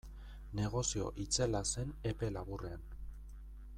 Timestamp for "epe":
2.13-2.31